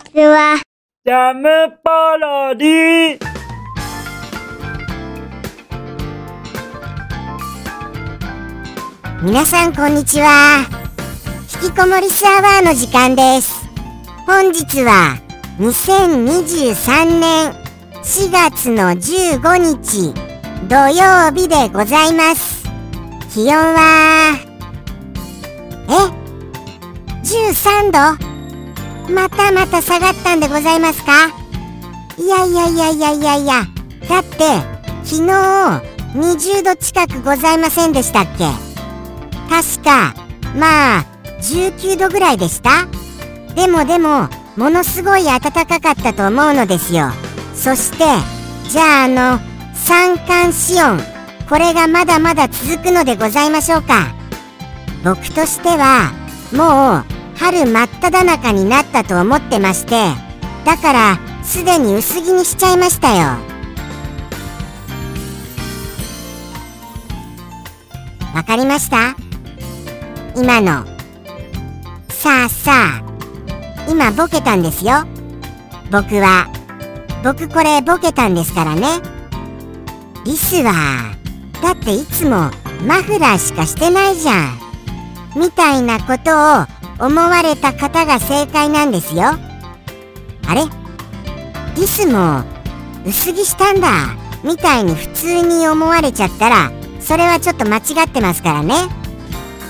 [0.00, 0.60] ちは。
[1.04, 1.48] ジャム
[1.84, 3.20] パロディ。
[9.22, 10.66] 皆さんこんにちは。
[11.62, 13.68] 引きこもりスアワーの時間です。
[14.26, 15.18] 本日は
[15.58, 17.52] 2023年
[18.02, 20.14] 4月の15日
[20.68, 22.64] 土曜日でございます。
[23.32, 24.38] 気温は
[25.88, 25.92] え
[27.22, 28.29] ？13度？
[29.08, 31.28] またまた下がったんでございますか？
[32.18, 33.64] いやいやいやいやいやいや。
[34.08, 34.38] だって
[35.04, 35.32] 昨日
[36.14, 38.44] 20度近くございませんでしたっけ？
[39.48, 40.14] 確か
[40.56, 41.04] まあ
[41.40, 42.86] 19度ぐらいでした？
[43.54, 47.10] でもでもものすごい暖かかったと思うのですよ。
[47.54, 47.98] そして
[48.68, 49.38] じゃああの
[49.74, 51.00] 三寒四温
[51.48, 54.14] これがまだまだ続くのでございましょうか。
[55.02, 56.12] 僕としては
[56.52, 57.04] もう
[57.40, 59.92] 春真っ只中になったと思ってまして
[60.66, 63.38] だからすでに薄着にしちゃいましたよ。
[68.34, 69.16] わかりました？
[70.36, 70.84] 今の。
[72.10, 73.02] さあさあ
[73.88, 75.06] 今ボケたんですよ。
[75.90, 76.46] 僕は。
[77.24, 79.00] 僕これボケたんですからね。
[80.26, 81.16] リスは
[81.62, 82.50] だっていつも
[82.86, 84.58] マフラーしかしてないじゃん。
[85.34, 89.22] みたいなことを思われた方が正解なんですよ。
[90.46, 90.62] あれ？
[91.76, 92.42] リスも
[93.06, 93.88] 薄着したんだ
[94.44, 98.74] みたいに普通に思われちゃったらそれはちょっと間違ってますからね。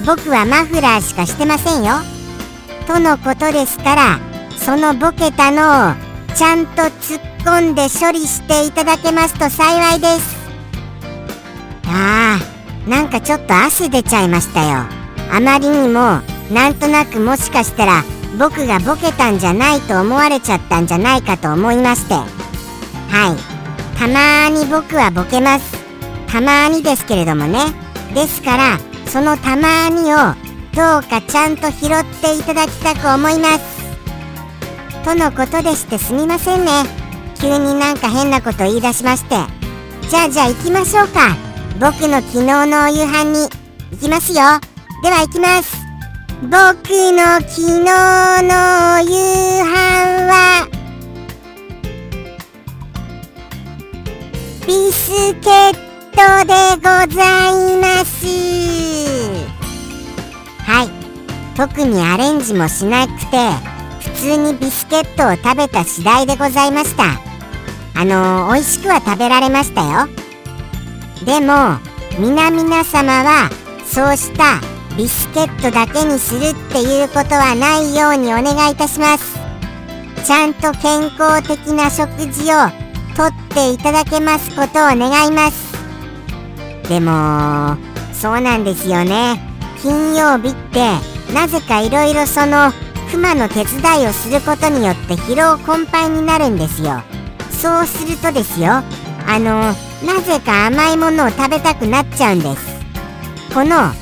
[0.06, 1.94] 僕はマフラーしかしてませんよ。
[2.86, 4.18] とのことですから
[4.56, 5.94] そのボケたのを
[6.34, 10.36] ちゃんと突っ込んで処理していただけますと幸いです。
[11.86, 14.86] あーなんかちょっと汗出ちゃいましたよ。
[15.32, 16.20] あまりにも
[16.50, 18.02] なんとなくもしかしたら
[18.38, 22.14] 僕がボケたんじゃないと思われちゃったんじゃないかと思いまして。
[22.14, 22.24] は
[23.34, 23.96] い。
[23.98, 25.76] たまーに僕はボケます。
[26.26, 27.58] たまーにですけれどもね。
[28.14, 30.16] ですからそのたまーにを
[30.74, 33.80] どうかちゃんと拾っていただきたく思います。
[35.04, 36.70] とのことでしてすみませんね。
[37.40, 39.36] 急になんか変なこと言い出しまして。
[40.08, 41.36] じゃあじゃあ行きましょうか。
[41.80, 43.48] 僕の昨日のお夕飯に。
[43.92, 44.36] 行きますよ。
[45.02, 45.79] では行きます。
[46.42, 49.12] 僕の昨日の夕
[49.62, 49.76] 飯
[50.26, 50.66] は
[54.66, 55.74] ビスケッ
[56.12, 56.82] トでご
[57.14, 58.26] ざいます。
[60.64, 60.88] はい。
[61.56, 63.36] 特にアレンジもしなくて
[64.00, 67.20] 普通にビスケットを食べた次第でございました。
[67.94, 70.08] あのー、美味しくは食べられましたよ。
[71.26, 71.78] でも
[72.18, 73.50] 皆々様は
[73.84, 79.38] そうしたビスケットだけにするっていうことはないようにお願いいたします。
[80.24, 82.56] ちゃんと健康的な食事を
[83.16, 85.72] とっていただけますことを願います。
[86.88, 87.76] でも
[88.12, 89.40] そうなんですよね。
[89.82, 90.80] 金曜日って
[91.32, 92.72] なぜかいろいろその
[93.10, 97.02] クマの手伝いをすることによって疲労困憊になるんですよ。
[97.50, 98.82] そうするとですよ
[99.26, 99.74] あの
[100.06, 102.80] なぜか甘いものを食べたくなっちゃうんです。
[103.54, 103.92] この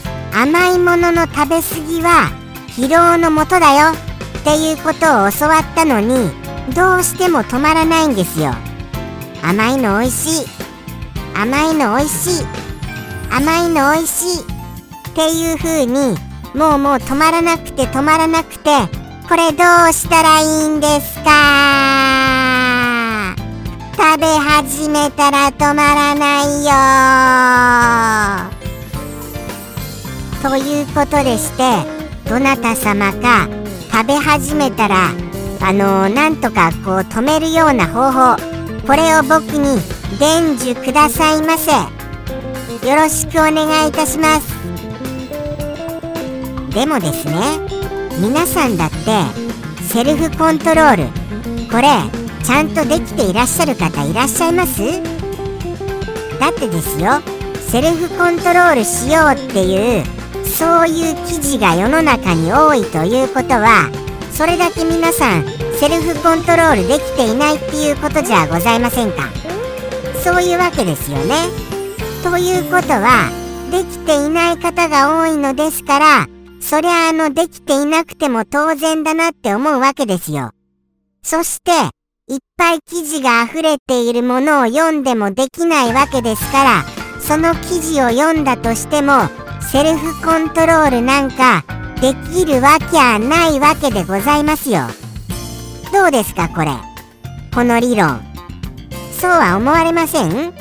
[0.41, 2.31] 甘いものの食べ過ぎは
[2.69, 3.91] 疲労のもとだよ。
[3.91, 3.95] っ
[4.45, 6.31] ていうことを教わったのに
[6.77, 8.55] どうしても止まらないんですよ。
[9.43, 10.47] 甘いの美味しい。
[11.35, 12.47] 甘いの美味しい。
[13.33, 14.43] 甘いの美味しい。
[14.43, 14.45] っ
[15.13, 16.17] ていう風に
[16.55, 18.71] もうもう止まらなくて止まらなくて
[19.29, 21.31] これどうしたらいいんですか？
[23.97, 26.65] 食べ始めたら止まらない
[28.53, 28.58] よ。
[30.43, 31.99] ということでして。
[32.29, 33.49] どなた様か
[33.91, 35.09] 食べ始めたら
[35.63, 38.37] あのー、なんとかこう止めるような方法
[38.87, 39.81] これを僕に
[40.19, 41.73] 伝授くださいませ。
[42.87, 44.55] よろしくお願いいたします。
[46.75, 47.33] でもですね
[48.21, 48.97] 皆さんだって
[49.85, 51.05] セルフコントロール
[51.71, 51.89] これ
[52.45, 54.83] ちゃんとできていらっしゃる方いらっしゃいます？
[56.39, 57.23] だってですよ
[57.71, 60.18] セルフコントロールしようっていう
[60.59, 63.89] そういう記事が世の中に多いということは
[64.33, 65.45] それだけ皆さん
[65.79, 69.31] セルフコントロールできていないっていうことじゃございませんか？
[70.25, 71.37] そういうわけですよね。
[72.25, 73.31] ということは
[73.71, 76.27] できていない方が多いのですから
[76.61, 80.51] そりゃあのできていなくても当然だなって思うわけですよ。
[81.23, 81.71] そして
[82.27, 86.85] いっぱい記事が溢れているものを読んでもできないわけですから
[87.21, 89.13] その記事を読んだとしても
[89.71, 91.63] セルフコントロールなんか
[92.01, 94.81] できるわけゃないわけでございますよ。
[95.93, 96.73] どうですかこれ？
[97.55, 98.21] この理論。
[99.13, 100.55] そうは思われません？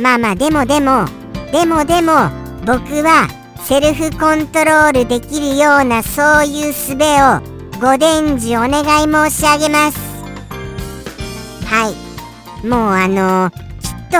[0.00, 1.06] まあまあでもでも
[1.50, 2.30] でもでも
[2.64, 3.28] 僕は
[3.64, 7.40] セルフコントロールできるようなそういう術を
[7.80, 9.98] ご伝授お願い申し上げます。
[11.66, 12.66] はい。
[12.66, 14.18] もうあのきっと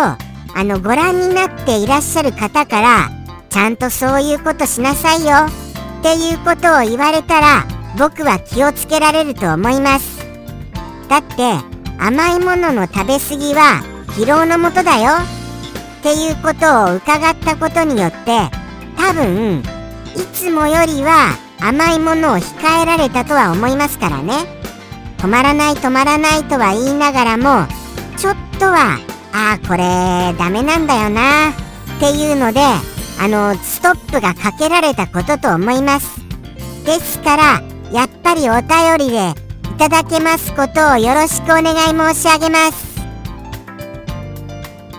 [0.58, 3.08] あのご覧になっていらっしゃる方から
[3.52, 5.34] ちゃんとそういうことしなさいよ。
[6.00, 7.66] っていうことを言われたら
[7.98, 10.26] 僕は気をつけられると思います。
[11.10, 11.52] だって
[11.98, 13.82] 甘いものの食べ過ぎは
[14.16, 15.12] 疲労のもとだよ。
[16.00, 18.40] っていうことを伺ったことによって
[18.96, 19.62] 多分
[20.16, 24.32] いつもよりは甘いものを控えられたとは思いますからね。
[25.18, 27.68] 止まらない止まらないとは言いながらも
[28.16, 28.98] ちょっとは
[29.34, 31.50] ああこれダメなんだよな。
[31.50, 31.54] っ
[32.00, 32.60] ていうので
[33.22, 36.20] あのストップがかけられたことと思います。
[36.84, 43.00] ですからやっぱりお便りでいただけますことをよろしくお願い申し上げます。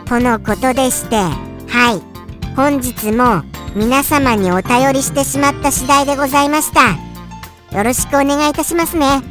[0.06, 2.56] とのことでしてはい。
[2.56, 3.44] 本日も
[3.76, 6.92] 皆様にお便りしてしまった次第でございました。
[7.78, 9.22] よろしくお願いいたしますね。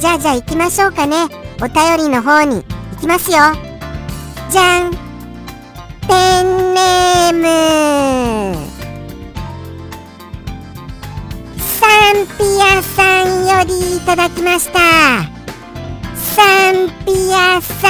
[0.00, 1.26] じゃあじゃあ行きましょうかね。
[1.62, 2.64] お便りの方に
[2.94, 3.36] 行きますよ。
[4.50, 5.09] じゃん。
[6.10, 7.46] ペンネーム。
[11.56, 14.80] サンピアさんよりいただきました。
[16.16, 17.86] サンピアさ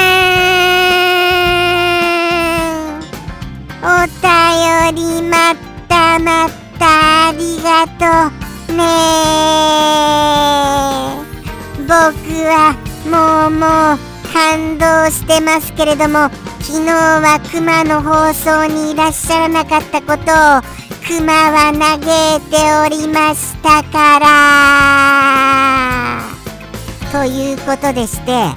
[2.99, 3.01] ん。
[3.83, 4.23] お便
[4.95, 5.55] りま
[5.89, 8.05] たまたありがと
[8.75, 8.83] うね。
[11.89, 11.97] 僕
[12.45, 12.77] は
[13.07, 13.99] もうもう
[14.33, 16.31] 感動してますけれども
[16.73, 20.21] 昨日はクマの放送にいらっしゃらなかったことを
[21.05, 21.99] クマは嘆
[22.37, 24.29] いておりましたから。
[27.11, 28.55] ということでして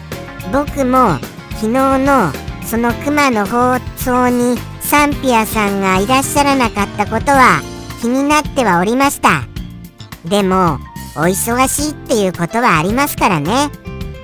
[0.51, 1.17] 僕も
[1.55, 2.31] 昨日の
[2.63, 7.61] そのクマの放送にサンピアさんがいらっしゃらなかったことは
[7.99, 9.47] 気になってはおりました。
[10.23, 10.77] でも
[11.15, 13.71] お忙しいっていうことはありますからね。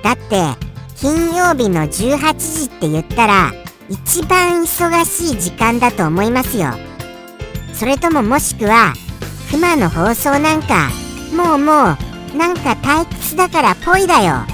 [0.04, 0.54] だって
[0.94, 3.52] 金曜日の18時って言ったら
[3.90, 6.68] 一番忙しい時間だと思いますよ。
[7.74, 8.94] それとももしくは
[9.50, 10.90] クマの放送なんか
[11.34, 14.46] もうもうなんか退屈だからぽいだよ。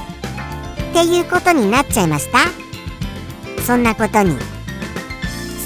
[0.91, 2.39] っていうことになっちゃいました？
[3.63, 4.39] そんなことに。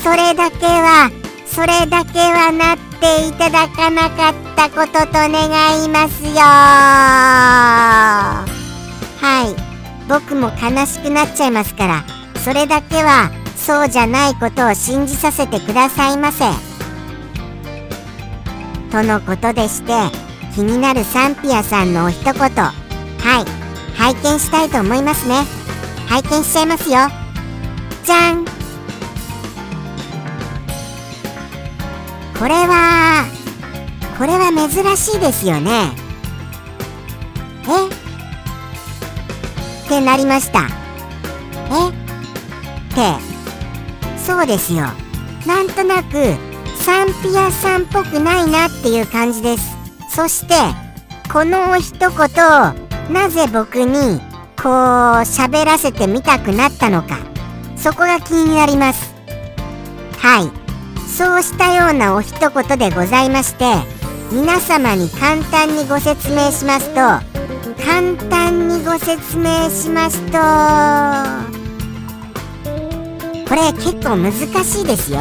[0.02, 1.08] それだけは
[1.46, 6.32] それだけはなっていただかなかったことと願いますよ。
[9.20, 9.54] はい。
[10.08, 12.04] 僕も悲しくなっちゃいますから
[12.40, 16.44] それだけはそうじゃないことを信じさせてくださいませ。
[18.90, 19.92] とのことでして
[20.54, 22.34] 気になるサンピアさんのお一言。
[22.34, 23.44] はい。
[23.96, 25.44] 拝見したいと思いますね。
[26.08, 26.98] 拝見しちゃいますよ。
[28.04, 28.44] じゃん。
[32.38, 33.26] これは
[34.18, 35.92] これは珍しいですよね。
[37.68, 37.86] え？
[39.86, 40.66] ってなりました。
[41.70, 41.90] え？
[41.90, 41.92] っ
[42.94, 43.29] て。
[44.30, 44.84] そうですよ。
[45.44, 46.36] なんとなく
[46.84, 49.76] サンピアさんっぽくないなっていう感じです。
[50.08, 50.54] そして
[51.32, 52.16] この一言を
[53.12, 54.20] なぜ僕に
[54.56, 54.70] こう
[55.26, 57.18] 喋らせてみたくなったのか。
[57.76, 59.12] そこが気になります。
[60.18, 60.50] はい。
[61.08, 63.64] そうしたようなお一言でございまして
[64.30, 66.94] 皆様に簡単にご説明しますと
[67.84, 71.59] 簡単にご説明しますと
[73.50, 75.18] これ結構難しいですよ。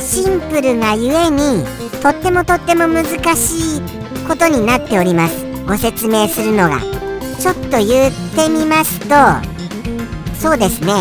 [0.00, 1.62] シンプルがゆえに
[2.02, 3.04] とってもとっても難
[3.36, 3.80] しい
[4.26, 5.44] ことになっております。
[5.66, 6.80] ご説明するのが。
[7.38, 9.14] ちょっと言ってみますと
[10.40, 10.94] そうですね。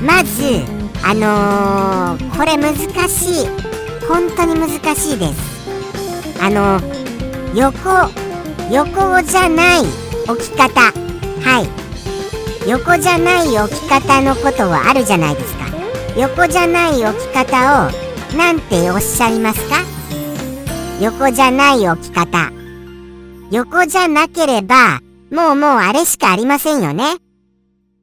[0.00, 0.62] まず
[1.02, 2.76] あのー、これ難
[3.08, 3.48] しい。
[4.06, 6.40] 本当に難しいです。
[6.40, 6.80] あの
[7.56, 7.90] 横
[8.70, 9.80] 横じゃない
[10.28, 10.92] 置き方。
[11.42, 12.70] はい。
[12.70, 15.57] 横じゃない置き方のことはあるじゃないですか。
[16.16, 17.90] 横じゃない置き方を
[18.36, 19.76] 何ておっしゃいますか？
[21.00, 22.50] 横じゃない置き方。
[23.50, 25.00] 横じゃなければ
[25.30, 27.16] もうもうあれしかありませんよね。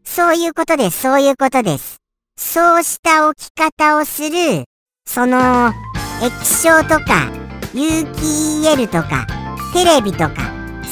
[0.04, 1.02] そういうことです。
[1.02, 1.98] そういうことです。
[2.38, 4.66] そうした置き方をする、
[5.06, 5.74] その、
[6.22, 7.30] 液晶とか、
[7.74, 9.26] 有機 EL とか、
[9.74, 10.52] テレビとか、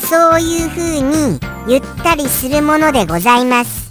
[0.09, 3.89] そういう風にゆったりするものでございます。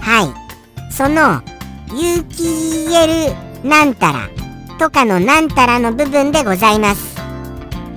[0.00, 0.92] はい。
[0.92, 1.42] その、
[1.92, 4.28] 有機 EL なんたら
[4.78, 7.16] とかのなんたらの部分でございます。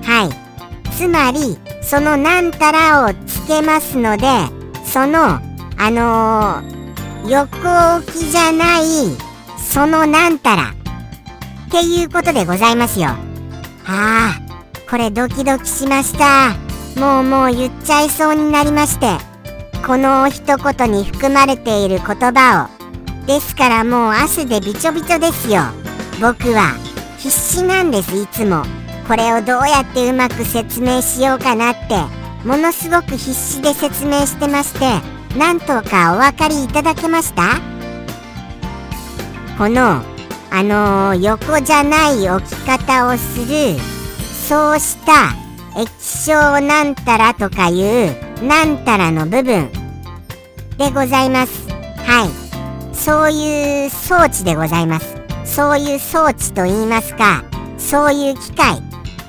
[0.03, 0.91] はい。
[0.91, 4.27] つまり、そのなんたらをつけますので、
[4.85, 5.39] その、
[5.77, 7.57] あのー、横
[7.97, 8.83] 置きじゃない、
[9.57, 10.73] そのなんたら、
[11.67, 13.09] っていうことでございますよ。
[13.09, 13.17] あ
[13.85, 14.39] あ、
[14.89, 16.55] これドキドキしました。
[16.99, 19.17] もうもう言っちゃいそうになりまして。
[19.85, 22.76] この一言に含まれている言葉を。
[23.27, 25.61] ですからもう汗でびちょびちょですよ。
[26.21, 26.73] 僕は
[27.17, 28.63] 必死なんですいつも。
[29.07, 31.95] これをどうやってうまく説明しようかなって
[32.45, 34.99] ものすごく必死で説明してまして
[35.37, 37.61] なんとかお分かりいただけました？
[39.57, 40.01] この
[40.51, 43.79] あのー、横じゃない置き方をする
[44.47, 45.33] そうした
[45.79, 47.73] 液晶なんたらとかい
[48.09, 49.69] うなんたらの部分
[50.77, 52.46] でございますはい
[52.97, 55.15] そういう装置でございます。
[55.45, 57.43] そういう装置と言いますか
[57.77, 58.81] そういう機械。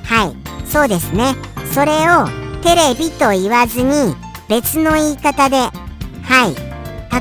[0.05, 0.67] はい。
[0.67, 1.35] そうですね。
[1.73, 2.27] それを
[2.63, 4.17] テレビと言わずに
[4.49, 6.55] 別の言い方ではい。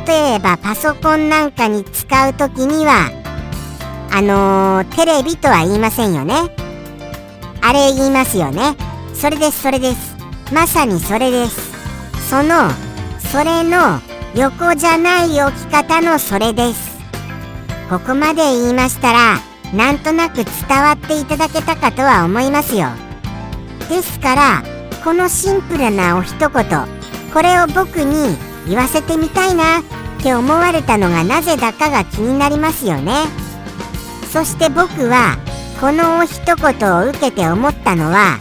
[0.08, 3.12] 例えばパソコンなんかに使う時には
[4.12, 6.36] あのー、テレビとは言いませんよね。
[7.62, 8.76] あれ言いますよね。
[9.14, 10.16] それですそれです。
[10.54, 12.30] まさにそれです。
[12.30, 12.72] その
[13.20, 14.00] それの
[14.38, 17.00] 横じゃない置き方のそれです。
[17.90, 19.40] ここまで言いましたら
[19.74, 22.90] なんとなく伝わっていただけたかとは思いますよ。
[23.90, 24.64] ですから
[25.04, 26.50] このシンプルなお一言
[27.34, 29.84] これを僕に言わせてみたいなっ
[30.22, 33.26] て思われたのがなぜだかが気になりますよね。
[34.32, 35.36] そして僕は
[35.82, 38.38] このお一言を受けて思ったのは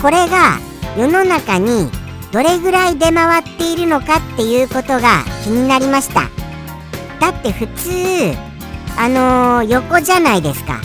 [0.00, 0.58] これが
[0.96, 1.90] 世の中に
[2.32, 6.28] どれぐらい出回っているのかっていうことが気になりました。
[7.20, 8.38] だって普通
[8.98, 10.80] あのー、横じゃないですか。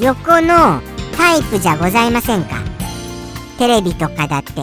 [0.00, 0.80] 横の
[1.16, 2.56] タイプじゃございませんか。
[3.58, 4.60] テレビとかだって。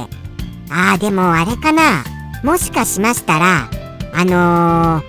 [0.69, 2.03] ああでもあれかな。
[2.43, 3.69] もしかしましたら
[4.13, 5.03] あのー、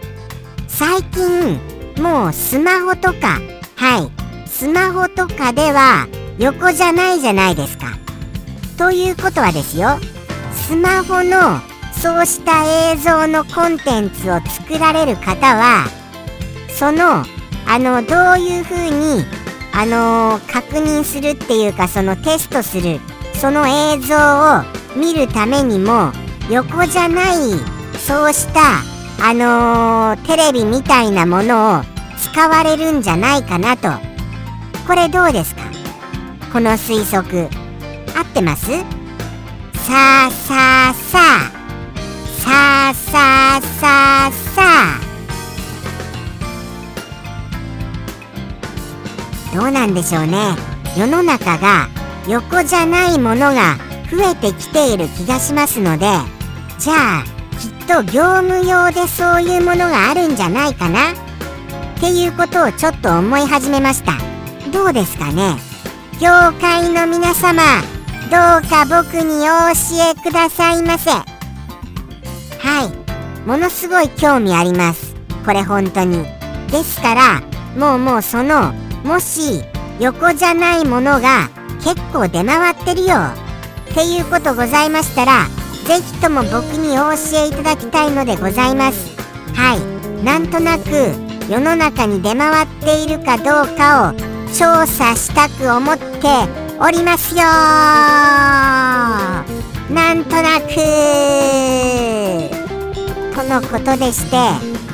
[0.68, 1.60] 最近
[2.02, 3.40] もうスマホとか
[3.76, 4.10] はい。
[4.48, 6.06] スマホとかでは
[6.38, 7.98] 横じゃないじゃないですか。
[8.78, 9.98] ということはですよ。
[10.70, 11.58] スマホの
[12.00, 15.84] そうした映像のコンテンツを作られる方は
[16.68, 17.24] その
[17.66, 18.76] あのどういうふう
[19.18, 19.24] に
[19.74, 23.00] あのー、確認するっていうかそのテストする
[23.34, 24.62] その映像を
[24.96, 26.12] 見るためにも
[26.48, 27.36] 横じゃない
[27.98, 28.60] そうした
[29.28, 31.82] あのー、テレビみたいなものを
[32.16, 33.88] 使われるんじゃないかなと。
[34.86, 35.62] これどうですか？
[36.52, 37.48] この推測。
[38.16, 38.99] 合ってます？
[39.86, 41.60] さあさあさあ。
[42.38, 45.00] さあさあさあさあ。
[49.54, 50.54] どうなんでしょうね。
[50.96, 51.88] 世の中が
[52.28, 53.76] 横じゃないものが
[54.10, 56.06] 増えてきている気がしますので
[56.78, 57.24] じゃあ
[57.58, 61.12] きっと業務用でそういうものがあるんじゃないかな。
[61.12, 61.14] っ
[62.00, 64.12] ていうことをちょっと思い始めました。
[64.72, 65.56] どうですかね。
[66.20, 66.28] 業
[66.60, 67.62] 界の皆様
[68.30, 71.10] どうか僕にお教えくださいませ。
[71.10, 71.24] は
[72.84, 73.48] い。
[73.48, 75.16] ものすごい興味あります。
[75.44, 76.24] これ本当に。
[76.70, 77.42] ですから
[77.76, 78.72] もうもうその
[79.02, 79.64] もし
[79.98, 81.48] 横じゃないものが
[81.82, 83.16] 結構出回ってるよ。
[83.90, 85.46] っていうことございましたら
[85.84, 89.16] 是非とも僕にお教えいただきたいのでございます。
[89.56, 90.24] はい。
[90.24, 90.84] なんとなく
[91.50, 97.42] 世の中に出回っているかどうかを調査したく思っておりますよ
[99.94, 100.74] なんとなく
[103.36, 104.36] このことでして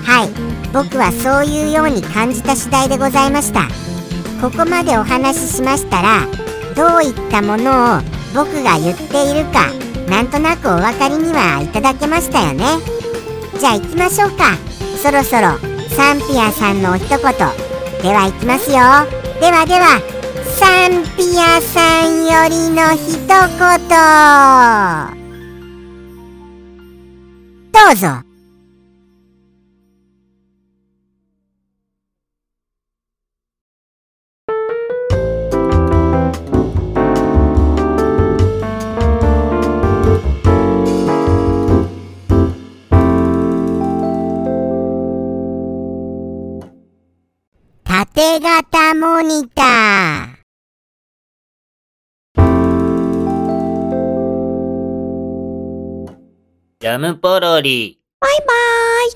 [0.06, 0.46] はい。
[0.72, 3.68] 僕はそういうように感じた次第でございました。
[4.40, 6.26] ここまでお話ししましたら
[6.76, 8.00] どういったものを
[8.34, 9.72] 僕が言っているか
[10.08, 12.64] なんとなくお分かりにはいただけましたよね。
[13.58, 14.56] じゃあ行きましょうか。
[15.02, 17.18] そろそろサンピアさんのお一言。
[17.18, 17.24] で
[18.12, 18.76] は行きますよ。
[19.40, 20.15] ではでは。
[20.58, 23.28] サンピアさんよりの一言
[27.72, 28.22] どうぞ
[47.84, 50.35] 縦型モニター。
[56.86, 57.98] ジャムポロリ。
[58.20, 58.46] バイバー
[59.08, 59.10] イ。